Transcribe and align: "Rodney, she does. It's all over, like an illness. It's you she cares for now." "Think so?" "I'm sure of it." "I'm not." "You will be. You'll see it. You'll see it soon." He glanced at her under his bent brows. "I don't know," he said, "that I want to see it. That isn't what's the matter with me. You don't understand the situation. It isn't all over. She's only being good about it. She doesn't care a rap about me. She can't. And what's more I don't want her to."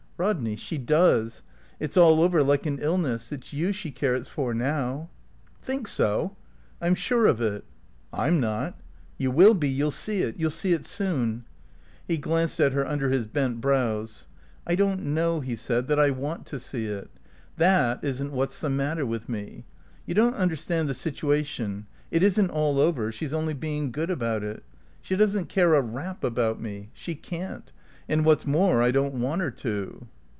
"Rodney, 0.17 0.55
she 0.55 0.77
does. 0.77 1.41
It's 1.79 1.97
all 1.97 2.21
over, 2.21 2.43
like 2.43 2.67
an 2.67 2.77
illness. 2.79 3.31
It's 3.31 3.53
you 3.53 3.71
she 3.71 3.89
cares 3.89 4.27
for 4.27 4.53
now." 4.53 5.09
"Think 5.63 5.87
so?" 5.87 6.37
"I'm 6.79 6.93
sure 6.93 7.25
of 7.25 7.41
it." 7.41 7.65
"I'm 8.13 8.39
not." 8.39 8.79
"You 9.17 9.31
will 9.31 9.55
be. 9.55 9.67
You'll 9.67 9.89
see 9.89 10.21
it. 10.21 10.37
You'll 10.37 10.51
see 10.51 10.73
it 10.73 10.85
soon." 10.85 11.45
He 12.05 12.19
glanced 12.19 12.59
at 12.59 12.71
her 12.73 12.85
under 12.85 13.09
his 13.09 13.25
bent 13.25 13.61
brows. 13.61 14.27
"I 14.67 14.75
don't 14.75 15.01
know," 15.05 15.39
he 15.39 15.55
said, 15.55 15.87
"that 15.87 15.97
I 15.97 16.11
want 16.11 16.45
to 16.45 16.59
see 16.59 16.85
it. 16.85 17.09
That 17.57 18.03
isn't 18.03 18.31
what's 18.31 18.61
the 18.61 18.69
matter 18.69 19.07
with 19.07 19.27
me. 19.27 19.65
You 20.05 20.13
don't 20.13 20.35
understand 20.35 20.87
the 20.87 20.93
situation. 20.93 21.87
It 22.11 22.21
isn't 22.21 22.51
all 22.51 22.77
over. 22.79 23.11
She's 23.11 23.33
only 23.33 23.55
being 23.55 23.91
good 23.91 24.11
about 24.11 24.43
it. 24.43 24.63
She 25.01 25.15
doesn't 25.15 25.49
care 25.49 25.73
a 25.73 25.81
rap 25.81 26.23
about 26.23 26.61
me. 26.61 26.91
She 26.93 27.15
can't. 27.15 27.71
And 28.09 28.25
what's 28.25 28.45
more 28.45 28.81
I 28.81 28.91
don't 28.91 29.13
want 29.13 29.41
her 29.41 29.51
to." 29.51 30.07